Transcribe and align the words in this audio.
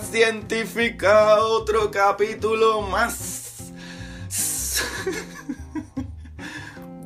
Científica, 0.00 1.40
otro 1.40 1.90
capítulo 1.90 2.82
más. 2.82 3.72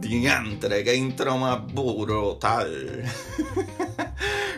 Diantre, 0.00 0.82
qué 0.82 0.94
intro 0.94 1.36
más 1.36 1.66
brutal. 1.72 3.04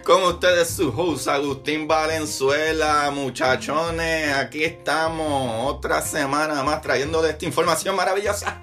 Con 0.05 0.23
ustedes 0.25 0.69
su 0.69 0.89
host 0.89 1.29
Agustín 1.29 1.87
Valenzuela, 1.87 3.11
muchachones, 3.13 4.35
aquí 4.35 4.65
estamos 4.65 5.75
otra 5.75 6.01
semana 6.01 6.63
más 6.63 6.81
trayéndole 6.81 7.31
esta 7.31 7.45
información 7.45 7.95
maravillosa. 7.95 8.61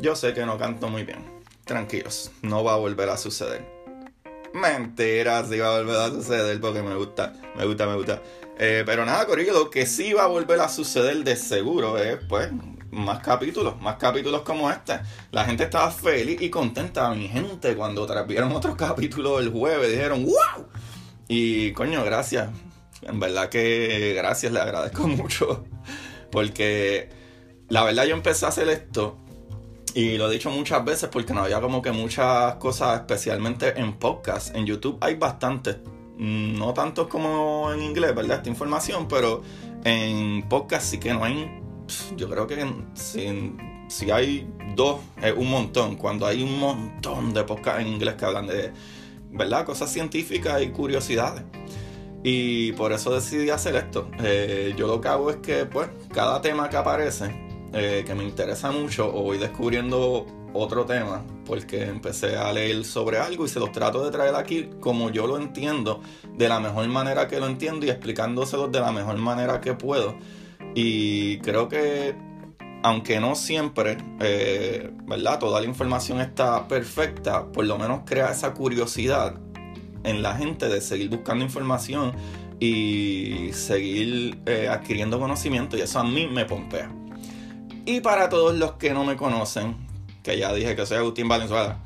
Yo 0.00 0.14
sé 0.14 0.32
que 0.32 0.46
no 0.46 0.56
canto 0.58 0.88
muy 0.88 1.04
bien, 1.04 1.24
tranquilos, 1.64 2.30
no 2.42 2.62
va 2.62 2.74
a 2.74 2.76
volver 2.76 3.08
a 3.08 3.16
suceder. 3.16 3.77
Mentira, 4.54 5.44
sí 5.44 5.58
va 5.58 5.76
a 5.76 5.78
volver 5.78 5.96
a 5.96 6.10
suceder 6.10 6.60
porque 6.60 6.82
me 6.82 6.94
gusta, 6.94 7.32
me 7.56 7.64
gusta, 7.64 7.86
me 7.86 7.94
gusta. 7.94 8.22
Eh, 8.58 8.82
pero 8.84 9.04
nada, 9.04 9.26
Corillo, 9.26 9.52
lo 9.52 9.70
que 9.70 9.86
sí 9.86 10.12
va 10.12 10.24
a 10.24 10.26
volver 10.26 10.60
a 10.60 10.68
suceder 10.68 11.22
de 11.22 11.36
seguro 11.36 11.96
es, 11.98 12.18
pues, 12.28 12.50
más 12.90 13.20
capítulos, 13.20 13.80
más 13.80 13.96
capítulos 13.96 14.42
como 14.42 14.70
este. 14.70 15.00
La 15.30 15.44
gente 15.44 15.64
estaba 15.64 15.90
feliz 15.90 16.40
y 16.40 16.50
contenta, 16.50 17.10
mi 17.14 17.28
gente, 17.28 17.76
cuando 17.76 18.06
vieron 18.26 18.52
otro 18.52 18.76
capítulo 18.76 19.38
el 19.38 19.50
jueves, 19.50 19.90
dijeron 19.90 20.24
¡Wow! 20.24 20.66
Y 21.28 21.72
coño, 21.72 22.04
gracias. 22.04 22.48
En 23.02 23.20
verdad 23.20 23.48
que 23.48 24.14
gracias, 24.16 24.52
le 24.52 24.60
agradezco 24.60 25.06
mucho. 25.06 25.64
Porque 26.32 27.10
la 27.68 27.84
verdad 27.84 28.04
yo 28.04 28.14
empecé 28.14 28.46
a 28.46 28.48
hacer 28.48 28.68
esto 28.68 29.18
y 29.98 30.16
lo 30.16 30.30
he 30.30 30.32
dicho 30.32 30.48
muchas 30.48 30.84
veces 30.84 31.08
porque 31.08 31.34
no 31.34 31.40
había 31.40 31.60
como 31.60 31.82
que 31.82 31.90
muchas 31.90 32.54
cosas, 32.54 33.00
especialmente 33.00 33.80
en 33.80 33.94
podcast. 33.94 34.54
En 34.54 34.64
YouTube 34.64 34.96
hay 35.00 35.16
bastantes. 35.16 35.78
No 36.16 36.72
tantos 36.72 37.08
como 37.08 37.72
en 37.72 37.82
inglés, 37.82 38.14
¿verdad? 38.14 38.36
Esta 38.36 38.48
información, 38.48 39.08
pero 39.08 39.42
en 39.82 40.48
podcast 40.48 40.86
sí 40.86 40.98
que 40.98 41.12
no 41.12 41.24
hay. 41.24 41.50
Yo 42.16 42.30
creo 42.30 42.46
que 42.46 42.64
si, 42.94 43.56
si 43.88 44.12
hay 44.12 44.48
dos, 44.76 45.00
es 45.20 45.34
un 45.36 45.50
montón. 45.50 45.96
Cuando 45.96 46.26
hay 46.26 46.44
un 46.44 46.60
montón 46.60 47.34
de 47.34 47.42
podcasts 47.42 47.80
en 47.80 47.88
inglés 47.88 48.14
que 48.14 48.24
hablan 48.24 48.46
de, 48.46 48.70
¿verdad? 49.32 49.66
Cosas 49.66 49.90
científicas 49.90 50.62
y 50.62 50.68
curiosidades. 50.68 51.42
Y 52.22 52.70
por 52.74 52.92
eso 52.92 53.12
decidí 53.12 53.50
hacer 53.50 53.74
esto. 53.74 54.08
Eh, 54.20 54.74
yo 54.76 54.86
lo 54.86 55.00
que 55.00 55.08
hago 55.08 55.28
es 55.30 55.38
que, 55.38 55.64
pues, 55.64 55.88
cada 56.14 56.40
tema 56.40 56.70
que 56.70 56.76
aparece, 56.76 57.47
eh, 57.72 58.04
que 58.06 58.14
me 58.14 58.24
interesa 58.24 58.70
mucho, 58.70 59.08
o 59.08 59.22
voy 59.22 59.38
descubriendo 59.38 60.26
otro 60.52 60.86
tema, 60.86 61.22
porque 61.44 61.84
empecé 61.84 62.36
a 62.36 62.52
leer 62.52 62.84
sobre 62.84 63.18
algo 63.18 63.44
y 63.44 63.48
se 63.48 63.60
los 63.60 63.72
trato 63.72 64.04
de 64.04 64.10
traer 64.10 64.34
aquí 64.34 64.70
como 64.80 65.10
yo 65.10 65.26
lo 65.26 65.36
entiendo, 65.36 66.00
de 66.34 66.48
la 66.48 66.60
mejor 66.60 66.86
manera 66.88 67.28
que 67.28 67.38
lo 67.38 67.46
entiendo 67.46 67.86
y 67.86 67.90
explicándoselos 67.90 68.72
de 68.72 68.80
la 68.80 68.92
mejor 68.92 69.18
manera 69.18 69.60
que 69.60 69.74
puedo. 69.74 70.16
Y 70.74 71.38
creo 71.38 71.68
que, 71.68 72.14
aunque 72.82 73.20
no 73.20 73.34
siempre, 73.34 73.98
eh, 74.20 74.90
¿verdad? 75.06 75.38
Toda 75.38 75.60
la 75.60 75.66
información 75.66 76.20
está 76.20 76.66
perfecta, 76.68 77.50
por 77.52 77.66
lo 77.66 77.78
menos 77.78 78.00
crea 78.06 78.30
esa 78.30 78.54
curiosidad 78.54 79.38
en 80.04 80.22
la 80.22 80.36
gente 80.36 80.68
de 80.68 80.80
seguir 80.80 81.10
buscando 81.10 81.44
información 81.44 82.12
y 82.60 83.50
seguir 83.52 84.38
eh, 84.46 84.68
adquiriendo 84.68 85.18
conocimiento 85.18 85.76
y 85.76 85.82
eso 85.82 86.00
a 86.00 86.04
mí 86.04 86.26
me 86.26 86.44
pompea. 86.44 86.97
Y 87.88 88.02
para 88.02 88.28
todos 88.28 88.54
los 88.54 88.72
que 88.72 88.92
no 88.92 89.02
me 89.02 89.16
conocen, 89.16 89.74
que 90.22 90.36
ya 90.36 90.52
dije 90.52 90.76
que 90.76 90.84
soy 90.84 90.98
Agustín 90.98 91.26
Valenzuela, 91.26 91.78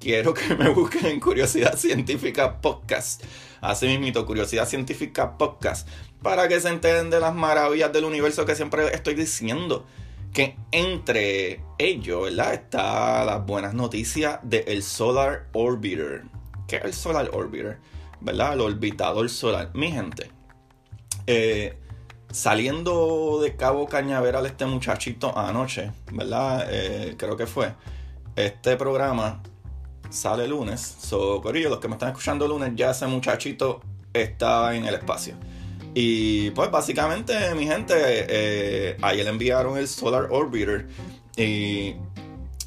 quiero 0.00 0.34
que 0.34 0.56
me 0.56 0.70
busquen 0.70 1.06
en 1.06 1.20
Curiosidad 1.20 1.76
Científica 1.76 2.60
Podcast. 2.60 3.22
Así 3.60 3.86
mismito, 3.86 4.26
Curiosidad 4.26 4.66
Científica 4.66 5.38
Podcast, 5.38 5.88
para 6.20 6.48
que 6.48 6.58
se 6.58 6.68
enteren 6.68 7.10
de 7.10 7.20
las 7.20 7.32
maravillas 7.32 7.92
del 7.92 8.06
universo 8.06 8.44
que 8.44 8.56
siempre 8.56 8.92
estoy 8.92 9.14
diciendo. 9.14 9.86
Que 10.32 10.56
entre 10.72 11.60
ellos, 11.78 12.24
¿verdad? 12.24 12.52
Está 12.52 13.24
las 13.24 13.46
buenas 13.46 13.72
noticias 13.72 14.40
del 14.42 14.82
Solar 14.82 15.46
Orbiter. 15.52 16.24
¿Qué 16.66 16.78
es 16.78 16.84
el 16.84 16.92
Solar 16.92 17.30
Orbiter? 17.32 17.78
¿Verdad? 18.20 18.54
El 18.54 18.62
orbitador 18.62 19.30
solar. 19.30 19.70
Mi 19.74 19.92
gente, 19.92 20.28
eh, 21.28 21.78
saliendo 22.36 23.40
de 23.40 23.56
Cabo 23.56 23.86
Cañaveral 23.86 24.44
este 24.44 24.66
muchachito 24.66 25.36
anoche, 25.38 25.92
¿verdad? 26.12 26.66
Eh, 26.70 27.14
creo 27.16 27.34
que 27.34 27.46
fue. 27.46 27.72
Este 28.36 28.76
programa 28.76 29.42
sale 30.10 30.46
lunes. 30.46 30.82
So, 31.00 31.40
Corillo, 31.40 31.70
los 31.70 31.78
que 31.78 31.88
me 31.88 31.94
están 31.94 32.10
escuchando 32.10 32.46
lunes, 32.46 32.72
ya 32.76 32.90
ese 32.90 33.06
muchachito 33.06 33.80
está 34.12 34.76
en 34.76 34.84
el 34.84 34.94
espacio. 34.94 35.34
Y 35.94 36.50
pues 36.50 36.70
básicamente, 36.70 37.54
mi 37.54 37.66
gente, 37.66 37.94
eh, 37.96 38.98
ayer 39.00 39.26
enviaron 39.26 39.78
el 39.78 39.88
Solar 39.88 40.28
Orbiter 40.30 40.88
y 41.38 41.94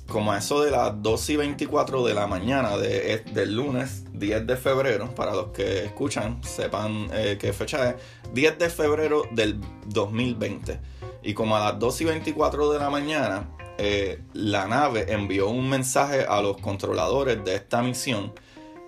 como 0.08 0.32
a 0.32 0.40
eso 0.40 0.64
de 0.64 0.72
las 0.72 1.00
2 1.00 1.30
y 1.30 1.36
24 1.36 2.08
de 2.08 2.16
la 2.16 2.26
mañana 2.26 2.76
de, 2.76 3.14
eh, 3.14 3.24
del 3.36 3.56
lunes 3.56 4.04
10 4.20 4.46
de 4.46 4.58
febrero, 4.58 5.14
para 5.16 5.34
los 5.34 5.48
que 5.48 5.86
escuchan, 5.86 6.44
sepan 6.44 7.08
eh, 7.14 7.38
qué 7.40 7.54
fecha 7.54 7.92
es, 7.92 7.96
10 8.34 8.60
de 8.60 8.70
febrero 8.70 9.24
del 9.32 9.60
2020. 9.88 10.80
Y 11.24 11.34
como 11.34 11.56
a 11.56 11.60
las 11.60 11.80
2 11.80 12.02
y 12.02 12.06
24 12.06 12.72
de 12.72 12.80
la 12.80 12.90
mañana, 12.90 13.50
eh, 13.78 14.22
la 14.34 14.68
nave 14.68 15.06
envió 15.12 15.50
un 15.50 15.70
mensaje 15.70 16.26
a 16.28 16.42
los 16.42 16.58
controladores 16.58 17.44
de 17.46 17.56
esta 17.56 17.82
misión 17.82 18.34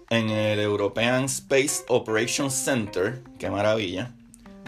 en 0.09 0.29
el 0.29 0.59
European 0.59 1.23
Space 1.25 1.85
Operations 1.88 2.53
Center, 2.53 3.23
qué 3.39 3.50
maravilla. 3.50 4.11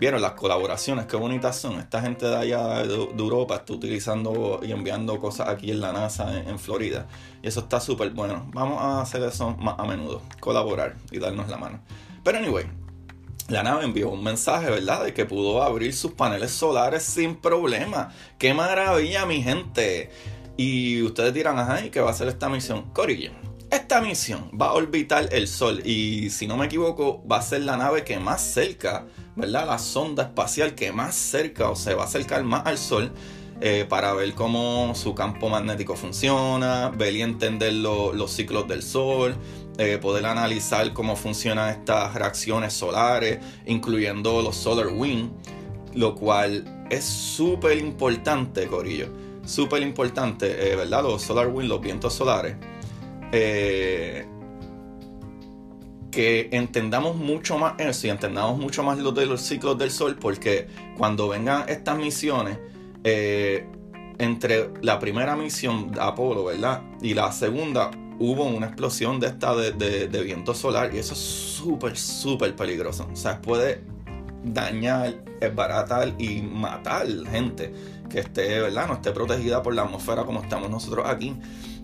Vieron 0.03 0.21
las 0.21 0.33
colaboraciones, 0.33 1.05
qué 1.05 1.15
bonitas 1.15 1.55
son. 1.55 1.79
Esta 1.79 2.01
gente 2.01 2.25
de 2.25 2.35
allá 2.35 2.83
de, 2.83 2.93
Europa 2.93 3.55
está 3.55 3.71
utilizando 3.71 4.59
y 4.61 4.73
enviando 4.73 5.17
cosas 5.17 5.47
aquí 5.47 5.71
en 5.71 5.79
la 5.79 5.93
NASA, 5.93 6.41
en, 6.45 6.59
Florida. 6.59 7.07
Y 7.41 7.47
eso 7.47 7.61
está 7.61 7.79
súper 7.79 8.09
bueno. 8.09 8.51
Vamos 8.53 8.81
a 8.81 8.99
hacer 8.99 9.23
eso 9.23 9.51
más 9.51 9.75
a 9.79 9.85
menudo, 9.85 10.21
colaborar 10.41 10.97
y 11.09 11.19
darnos 11.19 11.47
la 11.47 11.55
mano. 11.55 11.79
Pero 12.21 12.37
anyway, 12.37 12.65
la 13.47 13.63
nave 13.63 13.85
envió 13.85 14.09
un 14.09 14.21
mensaje, 14.21 14.69
¿verdad? 14.69 15.05
De 15.05 15.13
que 15.13 15.23
pudo 15.23 15.63
abrir 15.63 15.93
sus 15.93 16.11
paneles 16.11 16.51
solares 16.51 17.03
sin 17.03 17.37
problema. 17.37 18.11
¡Qué 18.37 18.53
maravilla, 18.53 19.25
mi 19.25 19.41
gente! 19.41 20.11
Y 20.57 21.01
ustedes 21.03 21.33
dirán, 21.33 21.57
ajá, 21.59 21.85
¿y 21.85 21.91
qué 21.91 22.01
va 22.01 22.09
a 22.09 22.11
hacer 22.11 22.27
esta 22.27 22.49
misión? 22.49 22.91
Corillo, 22.91 23.31
esta 23.75 24.01
misión 24.01 24.51
va 24.59 24.67
a 24.67 24.73
orbitar 24.73 25.29
el 25.31 25.47
Sol 25.47 25.81
y 25.85 26.29
si 26.29 26.47
no 26.47 26.57
me 26.57 26.67
equivoco 26.67 27.23
va 27.29 27.37
a 27.37 27.41
ser 27.41 27.63
la 27.63 27.75
nave 27.75 28.03
que 28.03 28.19
más 28.19 28.41
cerca, 28.41 29.05
¿verdad? 29.35 29.65
La 29.65 29.79
sonda 29.79 30.23
espacial 30.23 30.75
que 30.75 30.91
más 30.91 31.15
cerca 31.15 31.69
o 31.69 31.75
se 31.75 31.95
va 31.95 32.03
a 32.03 32.05
acercar 32.05 32.43
más 32.43 32.65
al 32.65 32.77
Sol 32.77 33.11
eh, 33.61 33.85
para 33.87 34.13
ver 34.13 34.33
cómo 34.35 34.93
su 34.93 35.15
campo 35.15 35.49
magnético 35.49 35.95
funciona, 35.95 36.89
ver 36.89 37.15
y 37.15 37.21
entender 37.21 37.73
los 37.73 38.31
ciclos 38.31 38.67
del 38.67 38.83
Sol, 38.83 39.35
eh, 39.79 39.97
poder 39.99 40.25
analizar 40.27 40.93
cómo 40.93 41.15
funcionan 41.15 41.69
estas 41.69 42.13
reacciones 42.13 42.73
solares, 42.73 43.39
incluyendo 43.65 44.41
los 44.41 44.55
solar 44.55 44.87
wind, 44.87 45.31
lo 45.95 46.13
cual 46.13 46.85
es 46.89 47.05
súper 47.05 47.77
importante, 47.79 48.67
Corillo. 48.67 49.07
Súper 49.45 49.81
importante, 49.81 50.71
eh, 50.71 50.75
¿verdad? 50.75 51.03
Los 51.03 51.23
solar 51.23 51.47
wind, 51.47 51.69
los 51.69 51.81
vientos 51.81 52.13
solares. 52.13 52.55
Eh, 53.33 54.25
que 56.11 56.49
entendamos 56.51 57.15
mucho 57.15 57.57
más 57.57 57.73
eso 57.79 58.07
y 58.07 58.11
entendamos 58.11 58.57
mucho 58.59 58.83
más 58.83 58.99
los 58.99 59.13
de 59.15 59.25
los 59.25 59.41
ciclos 59.41 59.77
del 59.77 59.91
sol, 59.91 60.15
porque 60.21 60.67
cuando 60.95 61.27
vengan 61.27 61.67
estas 61.67 61.97
misiones, 61.97 62.59
entre 64.19 64.69
la 64.81 64.99
primera 64.99 65.35
misión 65.35 65.91
de 65.91 66.01
Apolo, 66.01 66.45
¿verdad? 66.45 66.81
Y 67.01 67.13
la 67.13 67.31
segunda, 67.31 67.91
hubo 68.19 68.45
una 68.45 68.67
explosión 68.67 69.19
de 69.19 69.27
esta 69.27 69.55
de, 69.55 70.23
viento 70.23 70.53
solar 70.53 70.93
y 70.93 70.99
eso 70.99 71.13
es 71.13 71.19
súper, 71.19 71.97
súper 71.97 72.55
peligroso. 72.55 73.07
O 73.11 73.15
sea, 73.15 73.41
puede 73.41 73.81
dañar, 74.43 75.23
esbaratar 75.41 76.13
y 76.17 76.41
matar 76.41 77.07
gente 77.31 77.73
que 78.09 78.19
esté, 78.19 78.61
¿verdad? 78.61 78.87
No 78.87 78.93
esté 78.95 79.11
protegida 79.11 79.61
por 79.61 79.73
la 79.73 79.83
atmósfera 79.83 80.23
como 80.23 80.41
estamos 80.41 80.69
nosotros 80.69 81.05
aquí. 81.07 81.35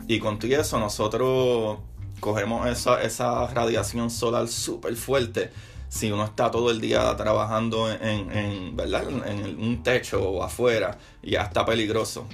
Y 0.09 0.17
con 0.17 0.39
todo 0.39 0.59
eso 0.59 0.79
nosotros 0.79 1.77
cogemos 2.19 2.67
esa, 2.67 2.99
esa 3.03 3.45
radiación 3.45 4.09
solar 4.09 4.47
súper 4.47 4.95
fuerte. 4.95 5.51
Si 5.87 6.11
uno 6.11 6.25
está 6.25 6.49
todo 6.49 6.71
el 6.71 6.81
día 6.81 7.15
trabajando 7.15 7.91
en, 7.91 8.75
¿verdad? 8.75 9.03
en 9.27 9.59
un 9.59 9.83
techo 9.83 10.19
o 10.27 10.41
afuera, 10.41 10.97
ya 11.21 11.43
está 11.43 11.63
peligroso. 11.63 12.25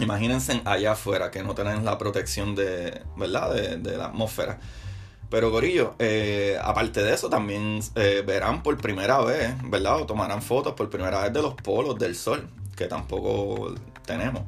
Imagínense 0.00 0.62
allá 0.64 0.92
afuera 0.92 1.30
que 1.30 1.42
no 1.42 1.54
tienen 1.54 1.84
la 1.84 1.98
protección 1.98 2.54
de, 2.54 3.02
¿verdad? 3.18 3.52
De, 3.52 3.98
la 3.98 4.06
atmósfera. 4.06 4.58
Pero 5.28 5.50
Gorillo, 5.50 5.96
eh, 5.98 6.58
aparte 6.62 7.02
de 7.02 7.12
eso, 7.12 7.28
también 7.28 7.80
eh, 7.96 8.24
verán 8.26 8.62
por 8.62 8.78
primera 8.78 9.20
vez, 9.20 9.54
¿verdad? 9.64 10.00
O 10.00 10.06
tomarán 10.06 10.40
fotos 10.40 10.72
por 10.72 10.88
primera 10.88 11.22
vez 11.22 11.34
de 11.34 11.42
los 11.42 11.52
polos 11.52 11.98
del 11.98 12.16
Sol, 12.16 12.48
que 12.74 12.86
tampoco 12.86 13.74
tenemos. 14.06 14.44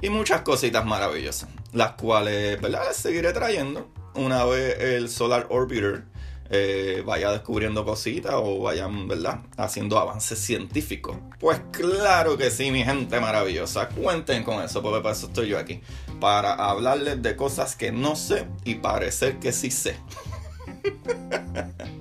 Y 0.00 0.10
muchas 0.10 0.42
cositas 0.42 0.84
maravillosas, 0.84 1.48
las 1.72 1.92
cuales, 1.92 2.60
¿verdad? 2.60 2.82
Les 2.88 2.96
seguiré 2.96 3.32
trayendo 3.32 3.88
una 4.14 4.44
vez 4.44 4.78
el 4.80 5.08
Solar 5.08 5.46
Orbiter 5.50 6.04
eh, 6.50 7.02
vaya 7.04 7.30
descubriendo 7.30 7.84
cositas 7.84 8.32
o 8.36 8.60
vayan, 8.60 9.06
¿verdad?, 9.06 9.40
haciendo 9.56 9.98
avances 9.98 10.38
científicos. 10.38 11.16
Pues 11.38 11.60
claro 11.72 12.38
que 12.38 12.50
sí, 12.50 12.70
mi 12.70 12.84
gente 12.84 13.20
maravillosa. 13.20 13.88
Cuenten 13.88 14.44
con 14.44 14.62
eso, 14.62 14.82
porque 14.82 15.02
para 15.02 15.14
eso 15.14 15.26
estoy 15.26 15.48
yo 15.48 15.58
aquí. 15.58 15.80
Para 16.20 16.54
hablarles 16.54 17.22
de 17.22 17.36
cosas 17.36 17.76
que 17.76 17.92
no 17.92 18.16
sé 18.16 18.46
y 18.64 18.76
parecer 18.76 19.38
que 19.38 19.52
sí 19.52 19.70
sé. 19.70 19.96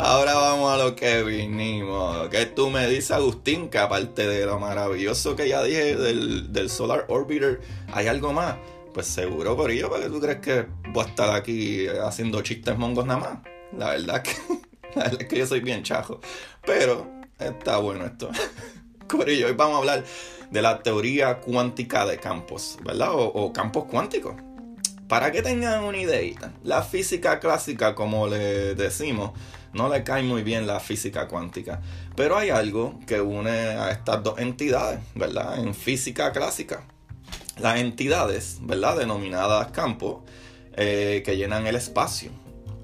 Ahora 0.00 0.34
vamos 0.34 0.72
a 0.72 0.76
lo 0.76 0.94
que 0.94 1.24
vinimos. 1.24 2.28
Que 2.28 2.46
tú 2.46 2.70
me 2.70 2.86
dices, 2.86 3.10
Agustín, 3.10 3.68
que 3.68 3.78
aparte 3.78 4.28
de 4.28 4.46
lo 4.46 4.60
maravilloso 4.60 5.34
que 5.34 5.48
ya 5.48 5.60
dije 5.64 5.96
del, 5.96 6.52
del 6.52 6.70
Solar 6.70 7.06
Orbiter, 7.08 7.60
¿hay 7.92 8.06
algo 8.06 8.32
más? 8.32 8.54
Pues 8.94 9.08
seguro, 9.08 9.56
por 9.56 9.72
ello, 9.72 9.88
porque 9.88 10.06
tú 10.06 10.20
crees 10.20 10.38
que 10.38 10.66
voy 10.92 11.04
a 11.04 11.08
estar 11.08 11.34
aquí 11.34 11.88
haciendo 11.88 12.40
chistes 12.42 12.78
mongos 12.78 13.06
nada 13.06 13.18
más. 13.18 13.38
La 13.76 13.90
verdad 13.90 14.22
que, 14.22 14.30
es 15.20 15.28
que 15.28 15.36
yo 15.36 15.46
soy 15.48 15.60
bien 15.60 15.82
chajo. 15.82 16.20
Pero 16.64 17.10
está 17.36 17.78
bueno 17.78 18.06
esto. 18.06 18.30
Corillo, 19.08 19.48
hoy 19.48 19.54
vamos 19.54 19.74
a 19.74 19.78
hablar 19.78 20.04
de 20.48 20.62
la 20.62 20.80
teoría 20.80 21.40
cuántica 21.40 22.06
de 22.06 22.18
campos, 22.18 22.78
¿verdad? 22.84 23.10
O, 23.12 23.52
campos 23.52 23.86
cuánticos. 23.90 24.36
Para 25.08 25.32
que 25.32 25.42
tengan 25.42 25.82
una 25.82 25.98
idea, 25.98 26.52
la 26.62 26.82
física 26.82 27.40
clásica, 27.40 27.96
como 27.96 28.28
le 28.28 28.76
decimos, 28.76 29.32
no 29.72 29.88
le 29.88 30.02
cae 30.04 30.22
muy 30.22 30.42
bien 30.42 30.66
la 30.66 30.80
física 30.80 31.28
cuántica. 31.28 31.80
Pero 32.16 32.36
hay 32.36 32.50
algo 32.50 32.98
que 33.06 33.20
une 33.20 33.50
a 33.50 33.90
estas 33.90 34.22
dos 34.22 34.38
entidades, 34.38 35.00
¿verdad? 35.14 35.58
En 35.58 35.74
física 35.74 36.32
clásica. 36.32 36.82
Las 37.58 37.78
entidades, 37.78 38.58
¿verdad? 38.62 38.98
Denominadas 38.98 39.68
campos, 39.72 40.22
eh, 40.76 41.22
que 41.24 41.36
llenan 41.36 41.66
el 41.66 41.76
espacio. 41.76 42.30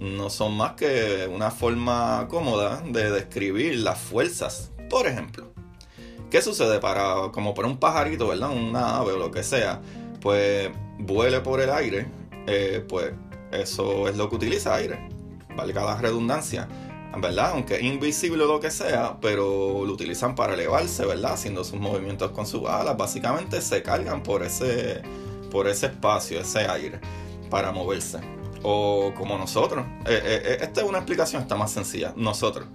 No 0.01 0.29
son 0.29 0.57
más 0.57 0.73
que 0.73 1.29
una 1.33 1.51
forma 1.51 2.27
cómoda 2.29 2.83
de 2.85 3.11
describir 3.11 3.77
las 3.79 3.99
fuerzas. 3.99 4.73
Por 4.91 5.07
ejemplo, 5.07 5.53
¿qué 6.31 6.43
sucede 6.43 6.81
para, 6.81 7.31
como 7.33 7.55
para 7.55 7.69
un 7.69 7.79
pajarito, 7.79 8.29
¿verdad? 8.29 8.51
Una 8.51 8.97
ave 8.97 9.13
o 9.13 9.19
lo 9.19 9.31
que 9.31 9.45
sea, 9.45 9.81
pues 10.21 10.71
vuele 10.99 11.41
por 11.41 11.61
el 11.61 11.71
aire, 11.71 12.07
eh, 12.47 12.85
pues 12.89 13.13
eso 13.53 14.09
es 14.09 14.17
lo 14.17 14.29
que 14.29 14.37
utiliza 14.37 14.75
aire, 14.75 14.99
valga 15.57 15.85
la 15.85 15.97
redundancia. 15.97 16.69
¿verdad? 17.21 17.51
Aunque 17.53 17.81
invisible 17.81 18.45
o 18.45 18.47
lo 18.47 18.61
que 18.61 18.71
sea, 18.71 19.17
pero 19.21 19.85
lo 19.85 19.93
utilizan 19.93 20.35
para 20.35 20.55
elevarse, 20.55 21.05
¿verdad? 21.05 21.33
Haciendo 21.35 21.65
sus 21.65 21.79
movimientos 21.79 22.31
con 22.33 22.47
sus 22.47 22.69
alas. 22.69 22.97
Básicamente 22.97 23.61
se 23.61 23.83
cargan 23.83 24.23
por 24.23 24.43
ese, 24.43 25.03
por 25.51 25.69
ese 25.69 25.87
espacio, 25.87 26.41
ese 26.41 26.61
aire, 26.61 27.01
para 27.51 27.73
moverse. 27.73 28.19
O 28.63 29.13
como 29.17 29.39
nosotros. 29.39 29.85
Eh, 30.07 30.21
eh, 30.25 30.43
eh, 30.45 30.59
esta 30.63 30.81
es 30.81 30.89
una 30.89 30.99
explicación, 30.99 31.43
está 31.43 31.57
más 31.57 31.71
sencilla. 31.71 32.13
Nosotros. 32.17 32.67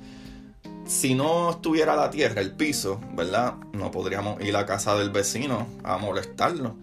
Si 0.85 1.13
no 1.13 1.51
estuviera 1.51 1.95
la 1.95 2.09
tierra, 2.09 2.41
el 2.41 2.55
piso, 2.55 2.99
¿verdad? 3.13 3.55
No 3.73 3.91
podríamos 3.91 4.41
ir 4.41 4.55
a 4.55 4.65
casa 4.65 4.95
del 4.95 5.11
vecino 5.11 5.67
a 5.83 5.97
molestarlo. 5.97 6.77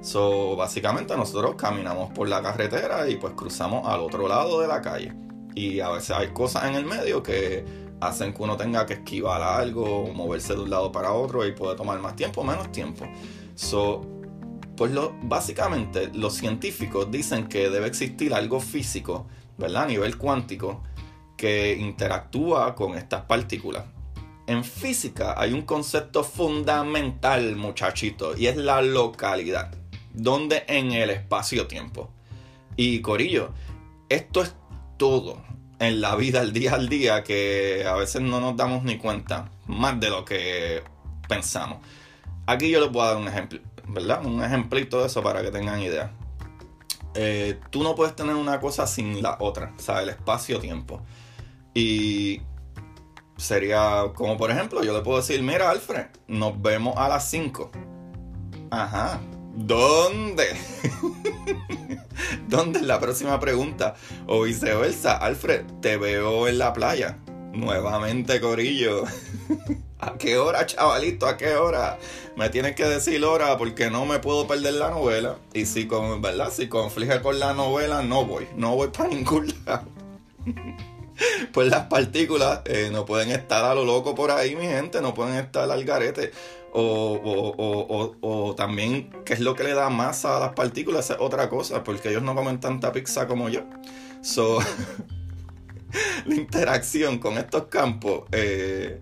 So, 0.00 0.56
básicamente 0.56 1.16
nosotros 1.16 1.54
caminamos 1.54 2.10
por 2.10 2.28
la 2.28 2.42
carretera 2.42 3.08
y 3.08 3.16
pues 3.16 3.34
cruzamos 3.34 3.86
al 3.86 4.00
otro 4.00 4.26
lado 4.26 4.60
de 4.60 4.66
la 4.66 4.82
calle. 4.82 5.12
Y 5.54 5.80
a 5.80 5.90
veces 5.90 6.10
hay 6.10 6.28
cosas 6.28 6.64
en 6.64 6.74
el 6.74 6.84
medio 6.84 7.22
que 7.22 7.64
hacen 8.00 8.32
que 8.32 8.42
uno 8.42 8.56
tenga 8.56 8.84
que 8.84 8.94
esquivar 8.94 9.42
algo, 9.42 10.12
moverse 10.12 10.54
de 10.54 10.60
un 10.60 10.70
lado 10.70 10.90
para 10.90 11.12
otro 11.12 11.46
y 11.46 11.52
puede 11.52 11.76
tomar 11.76 12.00
más 12.00 12.16
tiempo 12.16 12.40
o 12.40 12.44
menos 12.44 12.72
tiempo. 12.72 13.06
So, 13.54 14.00
pues 14.76 14.90
lo, 14.92 15.14
básicamente 15.22 16.10
los 16.14 16.34
científicos 16.34 17.10
dicen 17.10 17.46
que 17.46 17.70
debe 17.70 17.86
existir 17.86 18.34
algo 18.34 18.60
físico, 18.60 19.26
¿verdad? 19.56 19.84
A 19.84 19.86
nivel 19.86 20.18
cuántico, 20.18 20.82
que 21.36 21.76
interactúa 21.76 22.74
con 22.74 22.96
estas 22.96 23.22
partículas. 23.22 23.84
En 24.46 24.64
física 24.64 25.34
hay 25.36 25.52
un 25.52 25.62
concepto 25.62 26.24
fundamental, 26.24 27.54
muchachito, 27.56 28.36
y 28.36 28.46
es 28.46 28.56
la 28.56 28.82
localidad. 28.82 29.72
Donde 30.12 30.64
en 30.66 30.92
el 30.92 31.10
espacio-tiempo. 31.10 32.10
Y 32.76 33.00
Corillo, 33.00 33.50
esto 34.08 34.42
es 34.42 34.54
todo 35.02 35.42
en 35.80 36.00
la 36.00 36.14
vida, 36.14 36.42
el 36.42 36.52
día 36.52 36.74
al 36.76 36.88
día, 36.88 37.24
que 37.24 37.84
a 37.84 37.96
veces 37.96 38.22
no 38.22 38.40
nos 38.40 38.56
damos 38.56 38.84
ni 38.84 38.98
cuenta, 38.98 39.50
más 39.66 39.98
de 39.98 40.10
lo 40.10 40.24
que 40.24 40.80
pensamos. 41.28 41.78
Aquí 42.46 42.70
yo 42.70 42.78
les 42.78 42.92
voy 42.92 43.02
a 43.02 43.06
dar 43.06 43.16
un 43.16 43.26
ejemplo, 43.26 43.58
¿verdad? 43.88 44.24
Un 44.24 44.44
ejemplito 44.44 45.00
de 45.00 45.08
eso 45.08 45.20
para 45.20 45.42
que 45.42 45.50
tengan 45.50 45.82
idea. 45.82 46.12
Eh, 47.16 47.58
tú 47.70 47.82
no 47.82 47.96
puedes 47.96 48.14
tener 48.14 48.36
una 48.36 48.60
cosa 48.60 48.86
sin 48.86 49.20
la 49.20 49.38
otra, 49.40 49.74
o 49.76 49.82
sea, 49.82 50.02
el 50.02 50.10
espacio-tiempo. 50.10 51.02
Y 51.74 52.42
sería 53.36 54.04
como, 54.14 54.36
por 54.36 54.52
ejemplo, 54.52 54.84
yo 54.84 54.96
le 54.96 55.02
puedo 55.02 55.16
decir, 55.16 55.42
mira, 55.42 55.68
Alfred, 55.68 56.06
nos 56.28 56.62
vemos 56.62 56.96
a 56.96 57.08
las 57.08 57.28
5. 57.28 57.72
Ajá, 58.70 59.20
¿dónde? 59.52 60.46
¿Dónde 62.52 62.80
es 62.80 62.84
la 62.84 63.00
próxima 63.00 63.40
pregunta? 63.40 63.94
O 64.26 64.42
viceversa, 64.42 65.16
Alfred, 65.16 65.62
te 65.80 65.96
veo 65.96 66.46
en 66.46 66.58
la 66.58 66.74
playa. 66.74 67.16
Nuevamente, 67.54 68.42
Corillo. 68.42 69.04
¿A 69.98 70.18
qué 70.18 70.36
hora, 70.36 70.66
chavalito? 70.66 71.26
¿A 71.26 71.38
qué 71.38 71.54
hora? 71.54 71.98
Me 72.36 72.50
tienes 72.50 72.74
que 72.76 72.84
decir 72.84 73.24
hora 73.24 73.56
porque 73.56 73.88
no 73.88 74.04
me 74.04 74.18
puedo 74.18 74.46
perder 74.46 74.74
la 74.74 74.90
novela. 74.90 75.38
Y 75.54 75.64
si 75.64 75.86
con. 75.86 76.22
Si 76.50 76.68
con 76.68 77.40
la 77.40 77.54
novela, 77.54 78.02
no 78.02 78.26
voy. 78.26 78.46
No 78.54 78.76
voy 78.76 78.88
para 78.88 79.08
ningún 79.14 79.50
lado. 79.64 79.86
pues 81.54 81.68
las 81.68 81.86
partículas 81.86 82.60
eh, 82.66 82.90
no 82.92 83.06
pueden 83.06 83.30
estar 83.30 83.64
a 83.64 83.74
lo 83.74 83.86
loco 83.86 84.14
por 84.14 84.30
ahí, 84.30 84.56
mi 84.56 84.66
gente. 84.66 85.00
No 85.00 85.14
pueden 85.14 85.36
estar 85.36 85.70
al 85.70 85.84
garete. 85.86 86.32
O, 86.74 88.54
también 88.56 89.10
qué 89.24 89.34
es 89.34 89.40
lo 89.40 89.54
que 89.54 89.64
le 89.64 89.74
da 89.74 89.90
masa 89.90 90.38
a 90.38 90.40
las 90.40 90.52
partículas 90.54 91.10
es 91.10 91.16
otra 91.20 91.48
cosa, 91.48 91.84
porque 91.84 92.08
ellos 92.08 92.22
no 92.22 92.34
comen 92.34 92.60
tanta 92.60 92.92
pizza 92.92 93.26
como 93.26 93.48
yo. 93.48 93.62
So, 94.22 94.58
la 96.26 96.34
interacción 96.34 97.18
con 97.18 97.36
estos 97.36 97.64
campos 97.66 98.24
eh, 98.32 99.00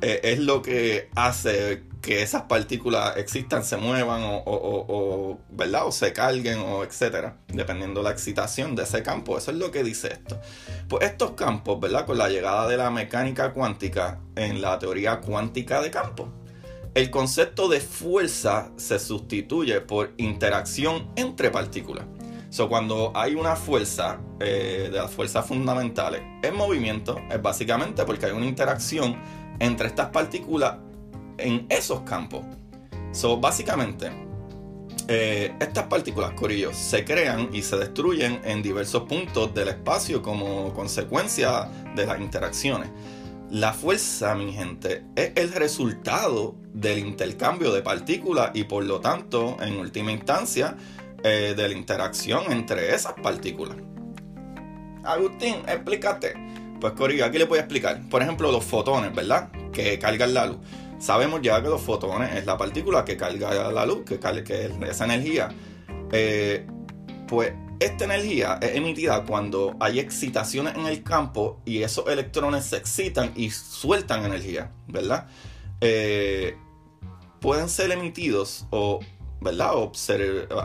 eh, 0.00 0.20
es 0.22 0.38
lo 0.38 0.62
que 0.62 1.10
hace 1.14 1.82
que 2.00 2.22
esas 2.22 2.42
partículas 2.42 3.16
existan, 3.16 3.64
se 3.64 3.76
muevan 3.76 4.22
o, 4.24 5.38
¿verdad? 5.50 5.86
o 5.86 5.92
se 5.92 6.12
carguen 6.12 6.58
o 6.58 6.82
etcétera, 6.82 7.36
dependiendo 7.48 8.02
la 8.02 8.10
excitación 8.10 8.74
de 8.74 8.84
ese 8.84 9.02
campo. 9.02 9.36
Eso 9.36 9.50
es 9.50 9.58
lo 9.58 9.70
que 9.70 9.82
dice 9.82 10.08
esto. 10.12 10.40
Pues 10.88 11.04
estos 11.04 11.32
campos, 11.32 11.78
¿verdad? 11.78 12.06
Con 12.06 12.18
la 12.18 12.28
llegada 12.28 12.66
de 12.68 12.76
la 12.76 12.90
mecánica 12.90 13.52
cuántica 13.52 14.20
en 14.34 14.62
la 14.62 14.78
teoría 14.78 15.20
cuántica 15.20 15.82
de 15.82 15.90
campo, 15.90 16.28
el 16.94 17.10
concepto 17.10 17.68
de 17.68 17.80
fuerza 17.80 18.70
se 18.76 18.98
sustituye 18.98 19.80
por 19.80 20.12
interacción 20.16 21.10
entre 21.16 21.50
partículas. 21.50 22.06
So, 22.48 22.68
cuando 22.68 23.12
hay 23.14 23.36
una 23.36 23.54
fuerza, 23.54 24.18
eh, 24.40 24.88
de 24.90 24.98
las 24.98 25.12
fuerzas 25.12 25.46
fundamentales, 25.46 26.20
en 26.42 26.56
movimiento, 26.56 27.16
es 27.30 27.40
básicamente 27.40 28.04
porque 28.04 28.26
hay 28.26 28.32
una 28.32 28.46
interacción 28.46 29.16
entre 29.60 29.86
estas 29.86 30.08
partículas 30.08 30.78
en 31.40 31.66
esos 31.68 32.00
campos. 32.02 32.44
So, 33.12 33.38
básicamente, 33.38 34.10
eh, 35.08 35.52
estas 35.60 35.86
partículas, 35.86 36.32
corillos, 36.32 36.76
se 36.76 37.04
crean 37.04 37.48
y 37.52 37.62
se 37.62 37.76
destruyen 37.76 38.40
en 38.44 38.62
diversos 38.62 39.02
puntos 39.08 39.52
del 39.54 39.68
espacio 39.68 40.22
como 40.22 40.72
consecuencia 40.72 41.68
de 41.96 42.06
las 42.06 42.20
interacciones. 42.20 42.90
La 43.50 43.72
fuerza, 43.72 44.36
mi 44.36 44.52
gente, 44.52 45.02
es 45.16 45.32
el 45.34 45.52
resultado 45.52 46.54
del 46.72 47.00
intercambio 47.00 47.72
de 47.72 47.82
partículas 47.82 48.52
y 48.54 48.64
por 48.64 48.84
lo 48.84 49.00
tanto, 49.00 49.56
en 49.60 49.78
última 49.78 50.12
instancia, 50.12 50.76
eh, 51.24 51.54
de 51.56 51.68
la 51.68 51.74
interacción 51.74 52.52
entre 52.52 52.94
esas 52.94 53.14
partículas. 53.14 53.76
Agustín, 55.02 55.56
explícate. 55.66 56.34
Pues 56.80 56.92
Corillo, 56.94 57.24
aquí 57.24 57.38
le 57.38 57.44
voy 57.44 57.58
a 57.58 57.62
explicar. 57.62 58.00
Por 58.08 58.22
ejemplo, 58.22 58.50
los 58.52 58.64
fotones, 58.64 59.14
¿verdad? 59.14 59.50
Que 59.72 59.98
cargan 59.98 60.32
la 60.32 60.46
luz. 60.46 60.58
Sabemos 61.00 61.40
ya 61.42 61.60
que 61.60 61.68
los 61.68 61.80
fotones 61.80 62.36
es 62.36 62.46
la 62.46 62.56
partícula 62.56 63.04
que 63.04 63.16
carga 63.16 63.72
la 63.72 63.86
luz, 63.86 64.04
que, 64.04 64.20
que 64.20 64.66
es 64.66 64.72
esa 64.88 65.06
energía. 65.06 65.48
Eh, 66.12 66.66
pues 67.26 67.52
esta 67.80 68.04
energía 68.04 68.58
es 68.60 68.76
emitida 68.76 69.24
cuando 69.24 69.76
hay 69.80 69.98
excitaciones 69.98 70.76
en 70.76 70.86
el 70.86 71.02
campo 71.02 71.60
y 71.64 71.82
esos 71.82 72.06
electrones 72.06 72.66
se 72.66 72.76
excitan 72.76 73.32
y 73.34 73.50
sueltan 73.50 74.24
energía, 74.24 74.70
¿verdad? 74.86 75.26
Eh, 75.80 76.56
pueden 77.40 77.68
ser 77.68 77.90
emitidos 77.90 78.66
o 78.70 79.00
¿verdad? 79.40 79.74
O, 79.74 79.92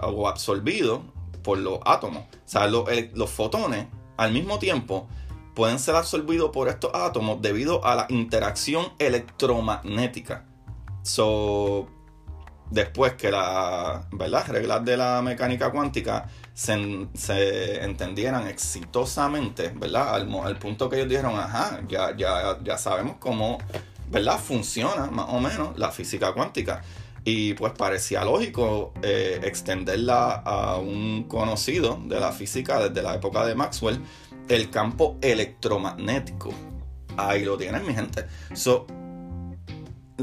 o 0.07 0.27
absorbido 0.27 1.03
por 1.43 1.57
los 1.57 1.79
átomos. 1.85 2.23
O 2.23 2.47
sea, 2.47 2.67
los, 2.67 3.29
fotones 3.29 3.87
al 4.17 4.31
mismo 4.31 4.59
tiempo 4.59 5.07
pueden 5.55 5.79
ser 5.79 5.95
absorbidos 5.95 6.51
por 6.51 6.67
estos 6.67 6.91
átomos 6.93 7.41
debido 7.41 7.85
a 7.85 7.95
la 7.95 8.05
interacción 8.09 8.87
electromagnética. 8.99 10.45
So, 11.01 11.87
después 12.71 13.13
que 13.13 13.31
las 13.31 14.47
reglas 14.47 14.85
de 14.85 14.97
la 14.97 15.21
mecánica 15.21 15.71
cuántica 15.71 16.27
se, 16.53 17.83
entendieran 17.83 18.47
exitosamente, 18.47 19.69
¿verdad? 19.75 20.15
Al, 20.15 20.33
al, 20.43 20.57
punto 20.57 20.89
que 20.89 20.97
ellos 20.97 21.09
dijeron, 21.09 21.39
ajá, 21.39 21.81
ya, 21.87 22.15
ya, 22.15 22.57
ya 22.63 22.77
sabemos 22.77 23.17
cómo 23.19 23.57
¿verdad? 24.09 24.39
funciona 24.39 25.07
más 25.07 25.27
o 25.29 25.39
menos 25.39 25.77
la 25.77 25.91
física 25.91 26.33
cuántica. 26.33 26.81
Y 27.27 27.55
pues 27.55 27.73
parecía 27.73 28.23
lógico 28.23 28.93
eh, 29.01 29.39
extenderla 29.43 30.43
a 30.45 30.77
un 30.77 31.23
conocido 31.23 31.99
de 32.05 32.19
la 32.19 32.31
física 32.31 32.87
desde 32.87 33.01
la 33.01 33.15
época 33.15 33.43
de 33.47 33.55
Maxwell, 33.55 33.99
el 34.47 34.69
campo 34.69 35.17
electromagnético. 35.21 36.53
Ahí 37.17 37.45
lo 37.45 37.57
tienen, 37.57 37.85
mi 37.85 37.93
gente. 37.93 38.25
So, 38.53 38.85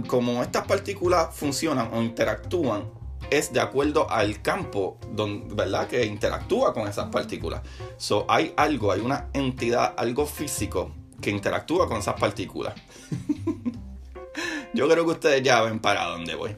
como 0.07 0.43
estas 0.43 0.67
partículas 0.67 1.35
funcionan 1.35 1.91
o 1.93 2.03
interactúan, 2.03 2.91
es 3.31 3.53
de 3.53 3.61
acuerdo 3.61 4.11
al 4.11 4.43
campo 4.43 4.99
donde, 5.11 5.55
¿verdad? 5.55 5.89
que 5.89 6.05
interactúa 6.05 6.75
con 6.75 6.87
esas 6.87 7.09
partículas. 7.09 7.63
So, 7.97 8.27
hay 8.29 8.53
algo, 8.57 8.93
hay 8.93 9.01
una 9.01 9.29
entidad, 9.33 9.95
algo 9.97 10.27
físico 10.27 10.93
que 11.21 11.31
interactúa 11.31 11.89
con 11.89 11.99
esas 11.99 12.19
partículas. 12.21 12.75
Yo 14.75 14.89
creo 14.89 15.05
que 15.05 15.11
ustedes 15.13 15.43
ya 15.43 15.61
ven 15.63 15.81
para 15.81 16.07
dónde 16.07 16.35
voy. 16.35 16.57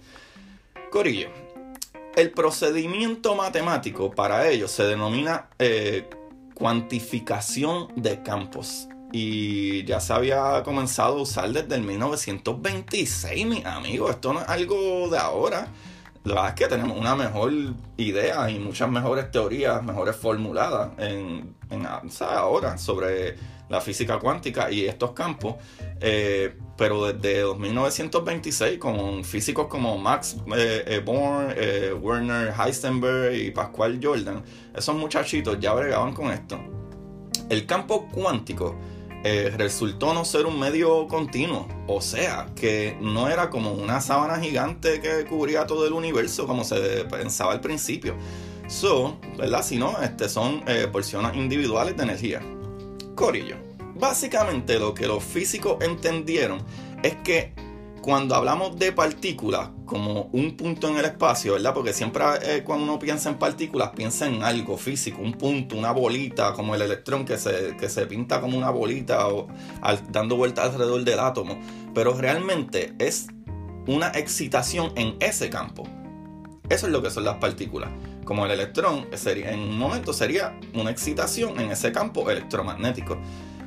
Corillo, 0.90 1.28
el 2.14 2.30
procedimiento 2.30 3.34
matemático 3.34 4.12
para 4.12 4.48
ello 4.48 4.68
se 4.68 4.84
denomina 4.84 5.48
eh, 5.58 6.08
cuantificación 6.54 7.88
de 7.96 8.22
campos. 8.22 8.88
Y 9.12 9.84
ya 9.84 10.00
se 10.00 10.12
había 10.12 10.62
comenzado 10.64 11.18
a 11.18 11.22
usar 11.22 11.52
desde 11.52 11.76
el 11.76 11.82
1926, 11.82 13.46
mis 13.46 13.64
amigos. 13.64 14.10
Esto 14.10 14.32
no 14.32 14.40
es 14.40 14.48
algo 14.48 15.08
de 15.08 15.18
ahora. 15.18 15.68
La 16.24 16.36
verdad 16.36 16.48
es 16.48 16.54
que 16.54 16.66
tenemos 16.68 16.96
una 16.96 17.14
mejor 17.14 17.52
idea 17.98 18.50
y 18.50 18.58
muchas 18.58 18.88
mejores 18.88 19.30
teorías, 19.30 19.82
mejores 19.84 20.16
formuladas 20.16 20.92
en, 20.96 21.54
ahora 22.20 22.78
sobre 22.78 23.36
la 23.68 23.78
física 23.82 24.18
cuántica 24.18 24.70
y 24.70 24.86
estos 24.86 25.12
campos. 25.12 25.56
Eh, 26.00 26.56
pero 26.78 27.12
desde 27.12 27.54
1926 27.54 28.78
con 28.78 29.22
físicos 29.22 29.66
como 29.66 29.98
Max 29.98 30.38
eh, 30.56 30.84
eh, 30.86 31.02
Born, 31.04 31.54
Werner 32.00 32.54
Heisenberg 32.58 33.34
y 33.34 33.50
Pascual 33.50 34.00
Jordan, 34.02 34.42
esos 34.74 34.96
muchachitos 34.96 35.60
ya 35.60 35.74
bregaban 35.74 36.14
con 36.14 36.30
esto. 36.30 36.58
El 37.50 37.66
campo 37.66 38.08
cuántico 38.08 38.76
resultó 39.56 40.12
no 40.12 40.24
ser 40.24 40.44
un 40.44 40.60
medio 40.60 41.08
continuo, 41.08 41.66
o 41.86 42.00
sea, 42.02 42.48
que 42.54 42.96
no 43.00 43.28
era 43.28 43.48
como 43.48 43.72
una 43.72 44.00
sábana 44.02 44.38
gigante 44.38 45.00
que 45.00 45.24
cubría 45.24 45.66
todo 45.66 45.86
el 45.86 45.94
universo 45.94 46.46
como 46.46 46.62
se 46.62 47.04
pensaba 47.04 47.52
al 47.52 47.60
principio. 47.60 48.14
So, 48.68 49.18
¿verdad? 49.38 49.64
Sino 49.64 49.98
este, 50.02 50.28
son 50.28 50.62
porciones 50.92 51.34
individuales 51.36 51.96
de 51.96 52.02
energía. 52.02 52.42
Corillo. 53.14 53.56
Básicamente 53.94 54.78
lo 54.78 54.92
que 54.92 55.06
los 55.06 55.24
físicos 55.24 55.82
entendieron 55.82 56.62
es 57.02 57.16
que 57.16 57.53
cuando 58.04 58.34
hablamos 58.34 58.78
de 58.78 58.92
partículas 58.92 59.70
como 59.86 60.28
un 60.32 60.58
punto 60.58 60.90
en 60.90 60.98
el 60.98 61.06
espacio, 61.06 61.54
¿verdad? 61.54 61.72
Porque 61.72 61.94
siempre 61.94 62.22
eh, 62.42 62.62
cuando 62.62 62.84
uno 62.84 62.98
piensa 62.98 63.30
en 63.30 63.38
partículas, 63.38 63.92
piensa 63.96 64.26
en 64.26 64.42
algo 64.42 64.76
físico, 64.76 65.22
un 65.22 65.32
punto, 65.32 65.74
una 65.74 65.90
bolita, 65.90 66.52
como 66.52 66.74
el 66.74 66.82
electrón 66.82 67.24
que 67.24 67.38
se, 67.38 67.88
se 67.88 68.06
pinta 68.06 68.42
como 68.42 68.58
una 68.58 68.68
bolita 68.68 69.26
o 69.28 69.48
dando 70.10 70.36
vueltas 70.36 70.66
alrededor 70.66 71.02
del 71.02 71.18
átomo. 71.18 71.58
Pero 71.94 72.12
realmente 72.12 72.94
es 72.98 73.28
una 73.86 74.08
excitación 74.08 74.92
en 74.96 75.16
ese 75.20 75.48
campo. 75.48 75.84
Eso 76.68 76.86
es 76.86 76.92
lo 76.92 77.02
que 77.02 77.10
son 77.10 77.24
las 77.24 77.36
partículas. 77.36 77.88
Como 78.26 78.44
el 78.44 78.50
electrón, 78.50 79.06
en 79.12 79.60
un 79.60 79.78
momento 79.78 80.12
sería 80.12 80.60
una 80.74 80.90
excitación 80.90 81.58
en 81.58 81.70
ese 81.70 81.90
campo 81.90 82.30
electromagnético. 82.30 83.16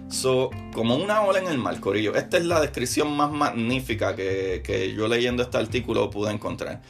So, 0.09 0.51
como 0.73 0.95
una 0.95 1.21
ola 1.21 1.39
en 1.39 1.47
el 1.47 1.57
mar, 1.57 1.79
Corillo. 1.79 2.15
Esta 2.15 2.37
es 2.37 2.45
la 2.45 2.61
descripción 2.61 3.15
más 3.15 3.29
magnífica 3.29 4.15
que, 4.15 4.93
yo 4.95 5.07
leyendo 5.07 5.43
este 5.43 5.57
artículo 5.57 6.09
pude 6.09 6.31
encontrar. 6.31 6.81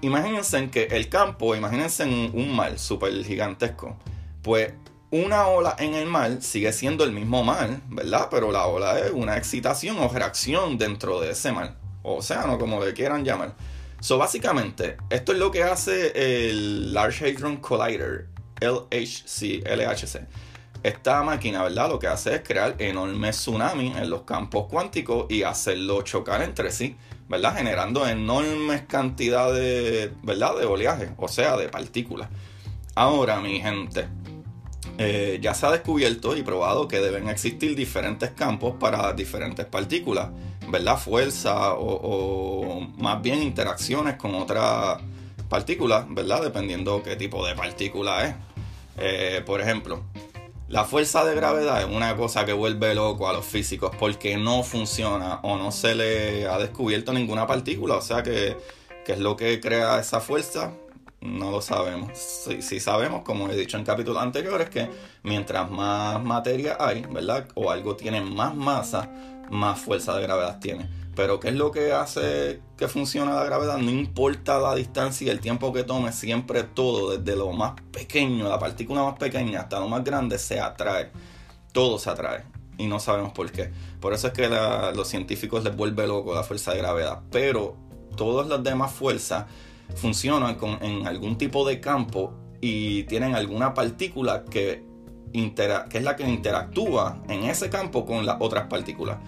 Imagínense 0.00 0.70
que 0.70 0.84
el 0.84 1.08
campo, 1.08 1.54
imagínense 1.54 2.04
en 2.04 2.30
un 2.32 2.54
mar 2.54 2.78
súper 2.78 3.24
gigantesco. 3.24 3.98
Pues 4.42 4.72
una 5.10 5.48
ola 5.48 5.76
en 5.78 5.94
el 5.94 6.06
mar 6.06 6.40
sigue 6.40 6.72
siendo 6.72 7.04
el 7.04 7.12
mismo 7.12 7.44
mar, 7.44 7.80
¿verdad? 7.88 8.28
Pero 8.30 8.52
la 8.52 8.66
ola 8.66 8.98
es 8.98 9.10
una 9.10 9.36
excitación 9.36 9.98
o 9.98 10.08
reacción 10.08 10.78
dentro 10.78 11.20
de 11.20 11.32
ese 11.32 11.52
mar. 11.52 11.76
O 12.02 12.16
océano, 12.16 12.58
como 12.58 12.82
le 12.82 12.94
quieran 12.94 13.24
llamar. 13.24 13.54
So, 14.00 14.16
básicamente, 14.16 14.96
esto 15.10 15.32
es 15.32 15.38
lo 15.38 15.50
que 15.50 15.64
hace 15.64 16.12
el 16.14 16.94
Large 16.94 17.32
Hadron 17.32 17.56
Collider, 17.58 18.28
LHC, 18.60 19.64
LHC 19.66 20.20
esta 20.82 21.22
máquina, 21.22 21.62
¿verdad? 21.62 21.88
Lo 21.88 21.98
que 21.98 22.06
hace 22.06 22.36
es 22.36 22.42
crear 22.42 22.76
enormes 22.78 23.36
tsunamis 23.36 23.96
en 23.96 24.10
los 24.10 24.22
campos 24.22 24.66
cuánticos 24.68 25.26
y 25.28 25.42
hacerlo 25.42 26.02
chocar 26.02 26.42
entre 26.42 26.70
sí, 26.70 26.96
¿verdad? 27.28 27.56
Generando 27.56 28.06
enormes 28.06 28.82
cantidades, 28.82 30.10
¿verdad? 30.22 30.56
De 30.58 30.66
oleaje, 30.66 31.10
o 31.16 31.28
sea, 31.28 31.56
de 31.56 31.68
partículas. 31.68 32.28
Ahora, 32.94 33.40
mi 33.40 33.60
gente, 33.60 34.08
eh, 34.98 35.38
ya 35.40 35.54
se 35.54 35.64
ha 35.66 35.70
descubierto 35.70 36.36
y 36.36 36.42
probado 36.42 36.88
que 36.88 36.98
deben 36.98 37.28
existir 37.28 37.76
diferentes 37.76 38.30
campos 38.32 38.74
para 38.80 39.12
diferentes 39.12 39.64
partículas, 39.66 40.30
¿verdad? 40.68 40.98
Fuerza 40.98 41.74
o, 41.74 42.80
más 42.98 43.22
bien 43.22 43.40
interacciones 43.42 44.16
con 44.16 44.34
otras 44.34 45.00
partículas, 45.48 46.06
¿verdad? 46.08 46.42
Dependiendo 46.42 47.02
qué 47.02 47.14
tipo 47.14 47.46
de 47.46 47.54
partícula 47.54 48.26
es. 48.26 48.34
Eh, 49.00 49.42
por 49.46 49.60
ejemplo, 49.60 50.02
la 50.68 50.84
fuerza 50.84 51.24
de 51.24 51.34
gravedad 51.34 51.80
es 51.80 51.88
una 51.88 52.14
cosa 52.14 52.44
que 52.44 52.52
vuelve 52.52 52.94
loco 52.94 53.26
a 53.26 53.32
los 53.32 53.46
físicos 53.46 53.90
porque 53.98 54.36
no 54.36 54.62
funciona 54.62 55.40
o 55.42 55.56
no 55.56 55.72
se 55.72 55.94
le 55.94 56.46
ha 56.46 56.58
descubierto 56.58 57.12
ninguna 57.14 57.46
partícula. 57.46 57.96
O 57.96 58.02
sea 58.02 58.22
que, 58.22 58.56
es 59.06 59.18
lo 59.18 59.36
que 59.36 59.58
crea 59.60 59.98
esa 59.98 60.20
fuerza, 60.20 60.74
no 61.22 61.50
lo 61.50 61.62
sabemos. 61.62 62.12
Sí, 62.18 62.78
sabemos, 62.78 63.22
como 63.22 63.48
he 63.48 63.56
dicho 63.56 63.78
en 63.78 63.84
capítulos 63.84 64.22
anteriores, 64.22 64.68
que 64.68 64.90
mientras 65.22 65.70
más 65.70 66.22
materia 66.22 66.76
hay, 66.78 67.00
¿verdad? 67.10 67.48
O 67.54 67.70
algo 67.70 67.96
tiene 67.96 68.20
más 68.20 68.54
masa, 68.54 69.08
más 69.50 69.80
fuerza 69.80 70.16
de 70.16 70.22
gravedad 70.22 70.58
tiene. 70.60 70.88
Pero 71.18 71.40
¿qué 71.40 71.48
es 71.48 71.54
lo 71.54 71.72
que 71.72 71.92
hace 71.92 72.60
que 72.76 72.86
funcione 72.86 73.32
la 73.32 73.42
gravedad? 73.42 73.78
No 73.78 73.90
importa 73.90 74.60
la 74.60 74.74
distancia 74.76 75.26
y 75.26 75.30
el 75.30 75.40
tiempo 75.40 75.72
que 75.72 75.82
tome, 75.82 76.12
siempre 76.12 76.62
todo, 76.62 77.16
desde 77.18 77.36
lo 77.36 77.50
más 77.52 77.72
pequeño, 77.90 78.48
la 78.48 78.58
partícula 78.60 79.02
más 79.02 79.18
pequeña 79.18 79.62
hasta 79.62 79.80
lo 79.80 79.88
más 79.88 80.04
grande, 80.04 80.38
se 80.38 80.60
atrae. 80.60 81.10
Todo 81.72 81.98
se 81.98 82.10
atrae. 82.10 82.44
y 82.76 82.86
no 82.86 83.00
sabemos 83.00 83.32
por 83.32 83.50
qué. 83.50 83.72
Por 84.00 84.12
eso 84.12 84.28
es 84.28 84.32
que 84.32 84.46
a 84.46 84.92
los 84.92 85.08
científicos 85.08 85.64
les 85.64 85.74
vuelve 85.74 86.06
loco 86.06 86.32
la 86.32 86.44
fuerza 86.44 86.70
de 86.70 86.78
gravedad. 86.78 87.22
Pero 87.32 87.76
todas 88.16 88.46
las 88.46 88.62
demás 88.62 88.92
fuerzas 88.92 89.46
funcionan 89.96 90.54
con, 90.54 90.80
en 90.82 91.06
algún 91.06 91.36
tipo 91.36 91.66
de 91.66 91.80
campo 91.80 92.32
y 92.60 93.02
tienen 93.04 93.34
alguna 93.34 93.74
partícula 93.74 94.44
que, 94.44 94.84
que 95.32 95.98
es 95.98 96.04
la 96.04 96.16
que 96.16 96.28
interactúa 96.28 97.22
en 97.28 97.44
ese 97.44 97.70
campo 97.70 98.04
con 98.04 98.24
las 98.26 98.36
otras 98.40 98.66
partículas. 98.66 99.18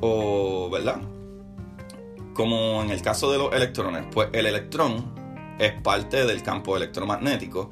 O, 0.00 0.68
¿verdad? 0.70 1.00
Como 2.34 2.82
en 2.82 2.90
el 2.90 3.00
caso 3.02 3.32
de 3.32 3.38
los 3.38 3.52
electrones, 3.54 4.04
pues 4.12 4.28
el 4.32 4.46
electrón 4.46 5.14
es 5.58 5.72
parte 5.82 6.26
del 6.26 6.42
campo 6.42 6.76
electromagnético 6.76 7.70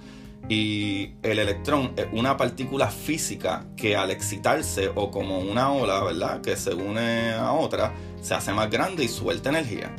y 0.49 1.13
el 1.23 1.39
electrón 1.39 1.93
es 1.97 2.07
una 2.13 2.37
partícula 2.37 2.89
física 2.89 3.67
que 3.77 3.97
al 3.97 4.11
excitarse 4.11 4.91
o 4.95 5.11
como 5.11 5.39
una 5.39 5.73
ola, 5.73 6.03
¿verdad? 6.03 6.41
Que 6.41 6.57
se 6.57 6.75
une 6.75 7.33
a 7.33 7.53
otra, 7.53 7.95
se 8.21 8.35
hace 8.35 8.53
más 8.53 8.71
grande 8.71 9.05
y 9.05 9.09
suelta 9.09 9.51
energía. 9.51 9.95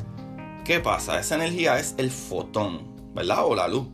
¿Qué 0.64 0.80
pasa? 0.80 1.18
Esa 1.20 1.36
energía 1.36 1.78
es 1.78 1.94
el 1.98 2.10
fotón, 2.10 3.12
¿verdad? 3.14 3.44
O 3.44 3.54
la 3.54 3.68
luz, 3.68 3.88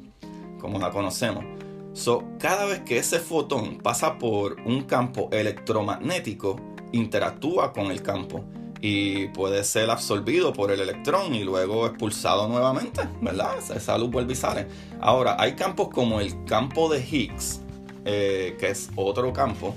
como 0.58 0.78
la 0.78 0.90
conocemos. 0.90 1.44
So, 1.94 2.24
cada 2.38 2.64
vez 2.64 2.80
que 2.80 2.98
ese 2.98 3.20
fotón 3.20 3.78
pasa 3.78 4.18
por 4.18 4.60
un 4.62 4.82
campo 4.82 5.28
electromagnético, 5.30 6.56
interactúa 6.92 7.72
con 7.72 7.90
el 7.90 8.02
campo 8.02 8.44
y 8.80 9.28
puede 9.28 9.62
ser 9.62 9.90
absorbido 9.90 10.52
por 10.52 10.72
el 10.72 10.80
electrón 10.80 11.34
y 11.34 11.44
luego 11.44 11.86
expulsado 11.86 12.48
nuevamente, 12.48 13.02
¿verdad? 13.20 13.56
Esa 13.58 13.98
luz 13.98 14.10
vuelve 14.10 14.32
y 14.32 14.36
sale. 14.36 14.66
Ahora, 15.00 15.36
hay 15.38 15.54
campos 15.54 15.88
como 15.90 16.20
el 16.20 16.44
campo 16.44 16.88
de 16.88 17.00
Higgs, 17.00 17.60
eh, 18.04 18.56
que 18.58 18.70
es 18.70 18.90
otro 18.96 19.32
campo, 19.32 19.76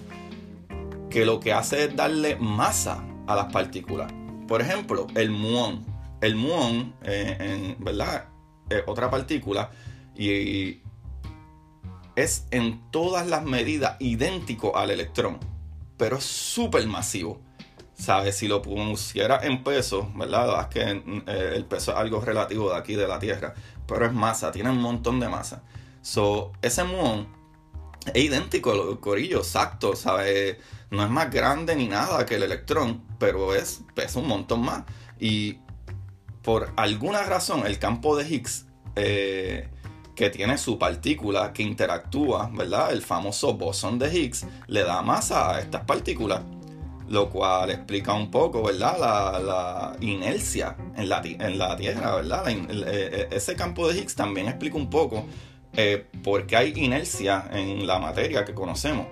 que 1.10 1.26
lo 1.26 1.40
que 1.40 1.54
hace 1.54 1.86
es 1.86 1.96
darle 1.96 2.38
masa 2.38 3.04
a 3.28 3.36
las 3.36 3.52
partículas. 3.52 4.12
Por 4.48 4.62
ejemplo, 4.62 5.06
el 5.16 5.30
muón. 5.32 5.86
El 6.22 6.36
muón, 6.36 6.96
eh, 7.04 7.76
¿verdad? 7.78 8.30
Es 8.70 8.84
otra 8.88 9.10
partícula 9.12 9.70
y 10.16 10.80
es 12.16 12.48
en 12.52 12.82
todas 12.92 13.28
las 13.28 13.44
medidas 13.44 13.98
idéntico 14.00 14.78
al 14.78 14.92
electrón, 14.92 15.40
pero 15.98 16.18
es 16.18 16.24
súper 16.24 16.86
masivo. 16.88 17.42
¿sabes? 17.98 18.38
Si 18.38 18.48
lo 18.48 18.62
pusiera 18.62 19.40
en 19.44 19.64
peso, 19.64 20.12
¿verdad? 20.16 20.62
Es 20.62 20.68
que 20.68 20.82
eh, 21.28 21.54
el 21.56 21.66
peso 21.66 21.92
es 21.92 21.98
algo 21.98 22.22
relativo 22.22 22.70
de 22.70 22.78
aquí 22.78 22.96
de 22.96 23.08
la 23.08 23.20
Tierra, 23.20 23.54
pero 23.88 24.06
es 24.06 24.14
masa, 24.14 24.52
tiene 24.52 24.70
un 24.70 24.82
montón 24.82 25.20
de 25.20 25.30
masa. 25.30 25.64
So, 26.02 26.52
ese 26.62 26.84
muón 26.84 27.28
es 28.14 28.24
idéntico 28.24 28.72
al 28.72 29.00
corillo, 29.00 29.40
exacto, 29.40 29.96
¿sabes? 29.96 30.58
No 30.92 31.04
es 31.04 31.10
más 31.10 31.32
grande 31.32 31.76
ni 31.76 31.88
nada 31.88 32.26
que 32.26 32.36
el 32.36 32.44
electrón, 32.44 33.04
pero 33.18 33.56
es, 33.56 33.82
pesa 33.96 34.20
un 34.20 34.28
montón 34.28 34.62
más. 34.62 34.84
Y 35.20 35.60
por 36.44 36.72
alguna 36.76 37.24
razón, 37.24 37.66
el 37.66 37.80
campo 37.80 38.16
de 38.16 38.28
Higgs, 38.28 38.68
eh, 38.96 39.70
que 40.16 40.30
tiene 40.30 40.58
su 40.58 40.80
partícula 40.80 41.52
que 41.54 41.64
interactúa, 41.64 42.50
¿verdad? 42.54 42.92
El 42.92 43.02
famoso 43.02 43.54
bosón 43.56 44.00
de 44.00 44.16
Higgs, 44.16 44.46
le 44.68 44.84
da 44.84 45.02
masa 45.02 45.56
a 45.56 45.60
estas 45.60 45.84
partículas 45.84 46.42
lo 47.08 47.30
cual 47.30 47.70
explica 47.70 48.14
un 48.14 48.32
poco, 48.32 48.64
¿verdad? 48.64 48.98
La, 49.00 49.96
inercia 50.00 50.76
en 50.96 51.10
la, 51.10 51.22
Tierra, 51.78 52.16
¿verdad? 52.16 52.50
Eh, 52.50 52.66
eh, 52.70 53.28
ese 53.32 53.56
campo 53.56 53.88
de 53.88 54.00
Higgs 54.00 54.16
también 54.16 54.48
explica 54.48 54.76
un 54.76 54.90
poco 54.90 55.26
eh, 55.74 56.06
por 56.24 56.48
qué 56.48 56.58
hay 56.58 56.74
inercia 56.76 57.48
en 57.52 57.86
la 57.86 58.00
materia 58.00 58.44
que 58.44 58.54
conocemos. 58.54 59.08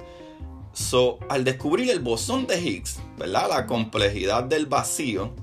So, 0.73 1.19
al 1.29 1.43
descubrir 1.43 1.91
el 1.91 1.99
bosón 1.99 2.47
de 2.47 2.59
Higgs, 2.59 2.99
¿verdad? 3.17 3.47
La 3.49 3.67
complejidad 3.67 4.43
del 4.43 4.65
vacío, 4.65 5.35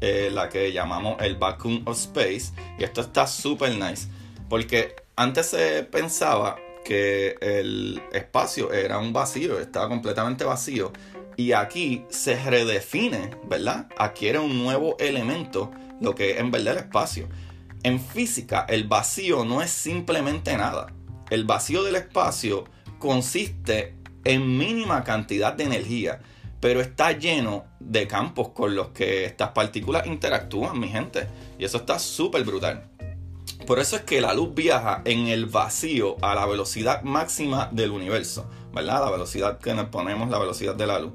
la 0.00 0.48
que 0.48 0.72
llamamos 0.72 1.20
el 1.20 1.34
vacuum 1.34 1.82
of 1.86 1.98
space, 1.98 2.52
y 2.78 2.84
esto 2.84 3.00
está 3.00 3.26
súper 3.26 3.72
nice, 3.72 4.06
porque 4.48 4.96
antes 5.16 5.46
se 5.46 5.82
pensaba 5.84 6.56
que 6.84 7.36
el 7.40 8.02
espacio 8.12 8.72
era 8.72 8.98
un 8.98 9.12
vacío, 9.12 9.58
estaba 9.58 9.88
completamente 9.88 10.44
vacío, 10.44 10.92
y 11.36 11.52
aquí 11.52 12.04
se 12.08 12.34
redefine, 12.42 13.30
¿verdad? 13.44 13.86
Adquiere 13.96 14.38
un 14.38 14.58
nuevo 14.58 14.96
elemento, 14.98 15.70
lo 16.00 16.14
que 16.14 16.32
es 16.32 16.40
en 16.40 16.50
verdad 16.50 16.74
el 16.74 16.84
espacio. 16.84 17.28
En 17.84 18.00
física, 18.00 18.66
el 18.68 18.88
vacío 18.88 19.44
no 19.44 19.62
es 19.62 19.70
simplemente 19.70 20.56
nada. 20.56 20.92
El 21.30 21.44
vacío 21.44 21.84
del 21.84 21.94
espacio 21.94 22.64
consiste 22.98 23.94
en 24.24 24.58
mínima 24.58 25.04
cantidad 25.04 25.52
de 25.52 25.64
energía, 25.64 26.20
pero 26.60 26.80
está 26.80 27.12
lleno 27.12 27.66
de 27.78 28.08
campos 28.08 28.48
con 28.48 28.74
los 28.74 28.88
que 28.88 29.24
estas 29.24 29.50
partículas 29.50 30.06
interactúan, 30.06 30.80
mi 30.80 30.88
gente. 30.88 31.28
Y 31.56 31.64
eso 31.64 31.76
está 31.76 32.00
súper 32.00 32.42
brutal. 32.42 32.87
Por 33.66 33.78
eso 33.78 33.96
es 33.96 34.02
que 34.02 34.20
la 34.20 34.32
luz 34.34 34.54
viaja 34.54 35.02
en 35.04 35.28
el 35.28 35.46
vacío 35.46 36.16
a 36.22 36.34
la 36.34 36.46
velocidad 36.46 37.02
máxima 37.02 37.68
del 37.72 37.90
universo, 37.90 38.46
¿verdad? 38.72 39.04
La 39.04 39.10
velocidad 39.10 39.58
que 39.58 39.74
nos 39.74 39.86
ponemos, 39.86 40.30
la 40.30 40.38
velocidad 40.38 40.74
de 40.74 40.86
la 40.86 40.98
luz. 40.98 41.12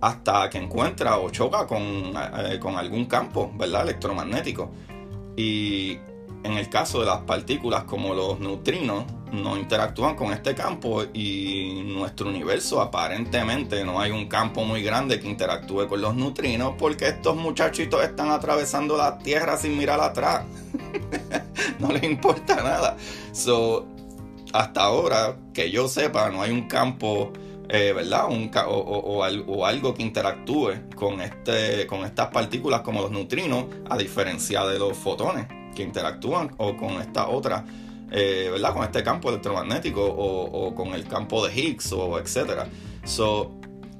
Hasta 0.00 0.48
que 0.48 0.58
encuentra 0.58 1.18
o 1.18 1.30
choca 1.30 1.66
con, 1.66 1.82
eh, 1.82 2.58
con 2.60 2.76
algún 2.76 3.06
campo, 3.06 3.50
¿verdad? 3.54 3.82
Electromagnético. 3.82 4.70
Y 5.36 5.98
en 6.44 6.52
el 6.52 6.68
caso 6.68 7.00
de 7.00 7.06
las 7.06 7.18
partículas 7.18 7.84
como 7.84 8.14
los 8.14 8.38
neutrinos, 8.40 9.04
no 9.32 9.56
interactúan 9.58 10.16
con 10.16 10.32
este 10.32 10.54
campo 10.54 11.04
y 11.12 11.82
nuestro 11.84 12.28
universo 12.28 12.80
aparentemente 12.80 13.84
no 13.84 14.00
hay 14.00 14.10
un 14.10 14.26
campo 14.26 14.64
muy 14.64 14.82
grande 14.82 15.20
que 15.20 15.28
interactúe 15.28 15.86
con 15.86 16.00
los 16.00 16.14
neutrinos 16.14 16.74
porque 16.78 17.08
estos 17.08 17.36
muchachitos 17.36 18.02
están 18.02 18.30
atravesando 18.30 18.96
la 18.96 19.18
Tierra 19.18 19.56
sin 19.56 19.76
mirar 19.76 20.00
atrás. 20.00 20.44
no 21.80 21.92
les 21.92 22.02
importa 22.02 22.56
nada. 22.56 22.96
So, 23.32 23.86
hasta 24.52 24.82
ahora, 24.82 25.36
que 25.52 25.70
yo 25.70 25.88
sepa, 25.88 26.30
no 26.30 26.42
hay 26.42 26.50
un 26.50 26.68
campo, 26.68 27.32
eh, 27.68 27.92
¿verdad? 27.92 28.28
Un, 28.28 28.50
o, 28.66 29.64
algo 29.64 29.94
que 29.94 30.02
interactúe 30.02 30.90
con, 30.94 31.20
este, 31.20 31.86
con 31.86 32.04
estas 32.04 32.28
partículas 32.28 32.80
como 32.80 33.02
los 33.02 33.10
neutrinos, 33.10 33.66
a 33.88 33.96
diferencia 33.96 34.64
de 34.64 34.78
los 34.78 34.96
fotones 34.96 35.46
que 35.74 35.82
interactúan 35.82 36.54
o 36.56 36.76
con 36.76 37.00
esta 37.00 37.28
otra, 37.28 37.64
eh, 38.10 38.48
¿verdad? 38.50 38.72
Con 38.72 38.84
este 38.84 39.02
campo 39.02 39.28
electromagnético 39.28 40.02
o, 40.02 40.74
con 40.74 40.88
el 40.94 41.06
campo 41.06 41.46
de 41.46 41.54
Higgs 41.54 41.92
o 41.92 42.18
etcétera. 42.18 42.66
So, 43.04 43.52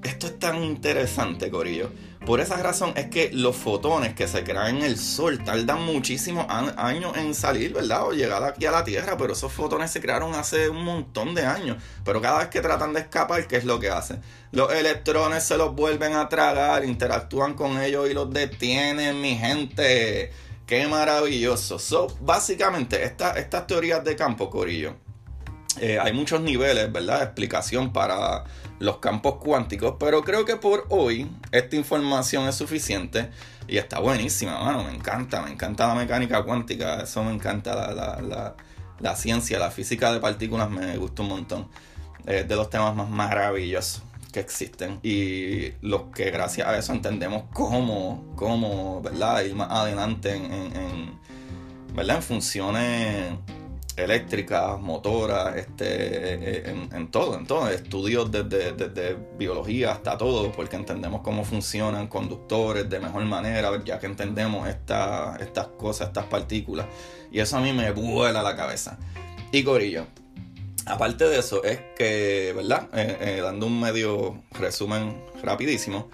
esto 0.03 0.29
es 0.29 0.39
tan 0.39 0.63
interesante, 0.63 1.51
Corillo 1.51 1.91
por 2.29 2.43
esa 2.43 2.59
razón 2.59 2.93
es 2.95 3.07
que 3.07 3.31
los 3.33 3.57
fotones 3.57 4.13
que 4.13 4.29
se 4.29 4.45
crean 4.45 4.77
en 4.77 4.83
el 4.83 4.99
Sol 4.99 5.43
tardan 5.43 5.81
muchísimos 5.81 6.45
años 6.51 7.17
en 7.17 7.35
salir, 7.35 7.73
¿verdad? 7.73 8.07
O 8.07 8.13
llegar 8.13 8.45
aquí 8.45 8.67
a 8.67 8.71
la 8.71 8.85
Tierra, 8.85 9.17
pero 9.17 9.33
esos 9.33 9.51
fotones 9.51 9.91
se 9.91 10.03
crearon 10.03 10.35
hace 10.35 10.69
un 10.69 10.85
montón 10.85 11.35
de 11.35 11.47
años. 11.47 11.79
Pero 12.05 12.21
cada 12.21 12.41
vez 12.41 12.49
que 12.49 12.61
tratan 12.61 12.93
de 12.93 13.01
escapar, 13.01 13.47
¿qué 13.47 13.57
es 13.57 13.65
lo 13.65 13.81
que 13.81 13.89
hacen? 13.89 14.21
Los 14.53 14.71
electrones 14.75 15.43
se 15.43 15.57
los 15.57 15.75
vuelven 15.75 16.17
a 16.17 16.29
tragar, 16.29 16.85
interactúan 16.85 17.55
con 17.55 17.81
ellos 17.81 18.11
y 18.11 18.13
los 18.13 18.31
detienen, 18.31 19.23
mi 19.23 19.35
gente. 19.35 20.31
¡Qué 20.67 20.87
maravilloso! 20.87 21.79
So, 21.79 22.09
básicamente, 22.21 23.05
estas 23.05 23.67
teorías 23.67 24.05
de 24.05 24.17
campo, 24.17 24.51
Corillo, 24.51 24.97
eh, 25.81 25.99
hay 25.99 26.13
muchos 26.13 26.43
niveles, 26.43 26.93
¿verdad? 26.93 27.21
De 27.21 27.25
explicación 27.25 27.91
para 27.91 28.45
los 28.79 28.99
campos 28.99 29.37
cuánticos, 29.37 29.97
pero 29.99 30.23
creo 30.23 30.45
que 30.45 30.57
por 30.57 30.87
hoy 30.91 31.31
esta 31.53 31.77
información 31.77 32.49
es 32.49 32.55
suficiente 32.55 33.31
y 33.67 33.77
está 33.77 34.01
buenísima, 34.01 34.59
mano. 34.59 34.85
Me 34.85 34.95
encanta, 34.95 35.43
me 35.43 35.51
encanta 35.51 35.89
la 35.89 35.95
mecánica 35.95 36.43
cuántica, 36.43 37.03
eso 37.03 37.23
me 37.23 37.33
encanta, 37.33 37.93
la, 39.01 39.17
ciencia, 39.17 39.59
la 39.59 39.71
física 39.71 40.13
de 40.13 40.21
partículas 40.21 40.71
me 40.71 40.97
gusta 40.97 41.23
un 41.23 41.29
montón. 41.29 41.69
Es 42.27 42.47
de 42.47 42.57
los 42.57 42.71
temas 42.71 42.95
más 42.95 43.09
maravillosos 43.09 44.03
que 44.33 44.41
existen 44.41 45.01
y 45.03 45.73
los 45.81 46.03
que 46.15 46.31
gracias 46.31 46.69
a 46.69 46.77
eso 46.77 46.93
entendemos 46.93 47.45
cómo, 47.53 48.33
cómo 48.37 49.01
¿verdad? 49.03 49.43
Ir 49.43 49.55
más 49.55 49.71
adelante 49.71 50.35
en, 50.35 51.19
¿verdad? 51.95 52.17
en 52.17 52.23
funciones 52.23 53.33
eléctricas, 53.99 54.81
motoras, 54.81 55.57
este, 55.57 55.85
eh, 55.85 56.63
eh, 56.67 56.89
en, 56.93 57.11
todo, 57.11 57.37
en 57.37 57.47
todo, 57.47 57.69
estudios 57.69 58.31
desde, 58.31 59.17
biología 59.37 59.93
hasta 59.93 60.17
todo, 60.17 60.53
porque 60.53 60.77
entendemos 60.77 61.23
cómo 61.23 61.45
funcionan 61.45 62.07
conductores 62.07 62.89
de 62.89 63.01
mejor 63.01 63.25
manera, 63.25 63.71
ya 63.85 63.99
que 63.99 64.07
entendemos 64.07 64.69
estas 64.69 65.67
cosas, 65.77 66.09
estas 66.09 66.27
partículas. 66.27 66.87
Y 67.31 67.41
eso 67.41 67.57
a 67.57 67.61
mí 67.61 67.73
me 67.73 67.91
vuela 67.91 68.43
la 68.43 68.57
cabeza. 68.57 68.99
Y 69.53 69.63
Corillo, 69.65 70.07
aparte 70.87 71.29
de 71.29 71.39
eso, 71.39 71.65
es 71.65 71.81
que, 71.97 72.53
¿verdad? 72.55 72.89
Eh, 72.95 73.41
dando 73.43 73.67
un 73.67 73.81
medio 73.81 74.43
resumen 74.53 75.23
rapidísimo, 75.43 76.09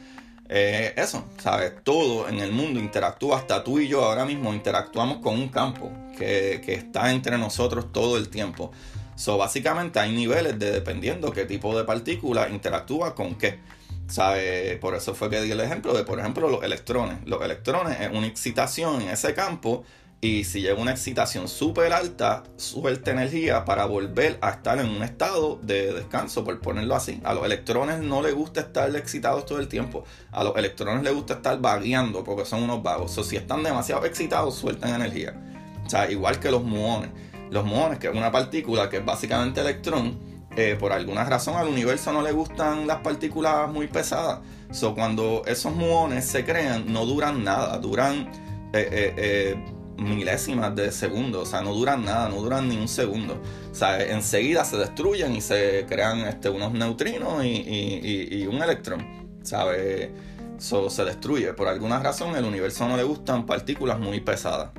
eh, 0.49 0.93
eso, 0.97 1.25
¿sabes? 1.39 1.73
Todo 1.83 2.29
en 2.29 2.39
el 2.41 2.53
mundo 2.53 2.79
interactúa, 2.79 3.39
hasta 3.39 3.65
tú 3.65 3.79
y 3.79 3.89
yo 3.89 4.05
ahora 4.05 4.25
mismo 4.25 4.53
interactuamos 4.53 5.19
con 5.19 5.35
un 5.35 5.49
campo 5.49 5.91
que, 6.19 6.63
está 6.67 7.11
entre 7.11 7.39
nosotros 7.39 7.93
todo 7.93 8.19
el 8.19 8.29
tiempo. 8.29 8.71
So, 9.17 9.39
básicamente 9.39 10.01
hay 10.01 10.15
niveles 10.15 10.59
de 10.59 10.73
dependiendo 10.73 11.31
qué 11.31 11.45
tipo 11.45 11.77
de 11.77 11.85
partícula 11.85 12.49
interactúa 12.49 13.15
con 13.15 13.37
qué. 13.37 13.59
¿Sabe? 14.07 14.77
Por 14.83 14.95
eso 14.95 15.15
fue 15.15 15.31
que 15.31 15.41
di 15.41 15.51
el 15.51 15.61
ejemplo 15.61 15.95
de, 15.95 16.05
por 16.05 16.21
ejemplo, 16.21 16.51
los 16.51 16.63
electrones. 16.63 17.19
Los 17.25 17.41
electrones 17.41 17.99
es 18.01 18.11
una 18.11 18.27
excitación 18.27 19.01
en 19.01 19.09
ese 19.09 19.33
campo 19.33 19.85
y 20.25 20.45
si 20.45 20.63
llega 20.63 20.81
una 20.81 20.93
excitación 20.93 21.49
súper 21.49 21.93
alta, 21.93 22.45
suelta 22.57 23.11
energía 23.11 23.67
para 23.67 23.85
volver 23.85 24.39
a 24.41 24.53
estar 24.53 24.79
en 24.79 24.89
un 24.89 25.03
estado 25.03 25.59
de 25.61 25.93
descanso, 25.93 26.45
por 26.45 26.59
ponerlo 26.61 26.95
así. 26.95 27.21
A 27.25 27.35
los 27.35 27.45
electrones 27.45 27.99
no 27.99 28.23
les 28.23 28.35
gusta 28.35 28.61
estar 28.61 28.97
excitados 28.97 29.45
todo 29.45 29.61
el 29.61 29.69
tiempo. 29.69 30.05
A 30.33 30.43
los 30.43 30.57
electrones 30.57 31.05
les 31.05 31.13
gusta 31.13 31.35
estar 31.35 31.61
vagueando 31.61 32.25
porque 32.25 32.47
son 32.47 32.63
unos 32.63 32.83
vagos. 32.83 33.19
O 33.19 33.23
si 33.23 33.37
están 33.37 33.63
demasiado 33.63 34.07
excitados, 34.07 34.55
sueltan 34.55 34.95
energía. 34.95 35.39
O 35.85 35.91
sea, 35.91 36.11
igual 36.11 36.41
que 36.41 36.51
los 36.51 36.65
muones. 36.65 37.11
Los 37.51 37.67
muones, 37.67 37.99
que 37.99 38.09
es 38.09 38.15
una 38.15 38.33
partícula 38.33 38.89
que 38.89 38.97
es 38.97 39.05
básicamente 39.05 39.61
electrón, 39.61 40.19
eh, 40.57 40.75
por 40.81 40.93
alguna 40.93 41.25
razón 41.25 41.57
al 41.57 41.69
universo 41.69 42.15
no 42.15 42.23
le 42.23 42.33
gustan 42.33 42.87
las 42.87 43.01
partículas 43.01 43.71
muy 43.71 43.89
pesadas. 43.89 44.39
So, 44.73 44.95
cuando 44.95 45.43
esos 45.45 45.75
muones 45.75 46.25
se 46.25 46.47
crean, 46.47 46.91
no 46.91 47.05
duran 47.05 47.45
nada, 47.45 47.77
duran 47.77 48.31
eh, 48.73 49.13
eh 49.19 49.75
milésimas 49.97 50.75
de 50.75 50.91
segundo, 50.93 51.43
o 51.43 51.47
sea, 51.47 51.63
no 51.63 51.73
duran 51.73 52.05
nada, 52.05 52.29
no 52.29 52.37
duran 52.37 52.69
ni 52.69 52.77
un 52.77 52.89
segundo. 52.89 53.41
O 53.71 53.75
sea, 53.75 54.03
enseguida 54.03 54.65
se 54.65 54.77
destruyen 54.77 55.35
y 55.35 55.41
se 55.41 55.87
crean 55.89 56.21
este, 56.21 56.49
unos 56.49 56.73
neutrinos 56.73 57.45
y, 57.45 58.47
un 58.47 58.63
electrón, 58.63 59.39
¿sabes? 59.43 60.11
Eso 60.59 60.91
se 60.91 61.05
destruye. 61.05 61.53
Por 61.55 61.69
alguna 61.69 61.99
razón, 61.99 62.37
el 62.37 62.45
universo 62.45 62.89
no 62.89 62.97
le 62.97 63.03
gustan 63.03 63.47
partículas 63.47 63.99
muy 63.99 64.21
pesadas. 64.21 64.71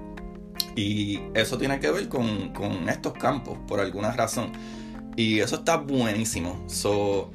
Y 0.76 1.22
eso 1.34 1.58
tiene 1.58 1.80
que 1.80 1.90
ver 1.90 2.10
con, 2.10 2.54
con 2.54 2.90
estos 2.90 3.14
campos, 3.14 3.58
por 3.68 3.80
alguna 3.80 4.12
razón. 4.12 4.52
Y 5.16 5.40
eso 5.40 5.56
está 5.56 5.78
buenísimo. 5.78 6.64
So, 6.68 7.32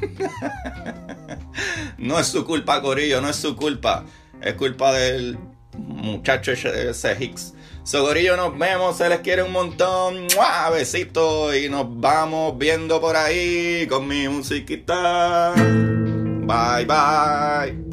no 1.98 2.18
es 2.18 2.26
su 2.26 2.44
culpa, 2.44 2.82
Corillo, 2.82 3.20
no 3.20 3.28
es 3.28 3.36
su 3.36 3.56
culpa. 3.56 4.04
Es 4.40 4.54
culpa 4.54 4.92
del 4.92 5.38
muchachos 5.76 6.64
ese 6.64 7.16
Hicks. 7.18 7.54
Sogorillo, 7.84 8.36
nos 8.36 8.58
vemos, 8.58 8.96
se 8.96 9.08
les 9.08 9.20
quiere 9.20 9.42
un 9.42 9.52
montón. 9.52 10.26
Besito 10.72 11.54
y 11.54 11.68
nos 11.68 11.86
vamos 12.00 12.56
viendo 12.58 13.00
por 13.00 13.16
ahí 13.16 13.86
con 13.88 14.08
mi 14.08 14.26
musiquita. 14.28 15.52
Bye 16.46 16.86
bye. 16.86 17.83